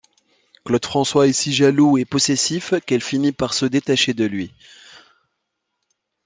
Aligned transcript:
Claude 0.65 0.83
François 0.83 1.27
est 1.27 1.31
si 1.33 1.53
jaloux 1.53 1.95
et 1.99 2.05
possessif 2.05 2.73
qu'elle 2.87 3.01
finit 3.03 3.33
par 3.33 3.53
se 3.53 3.67
détacher 3.67 4.15
de 4.15 4.25
lui. 4.25 4.51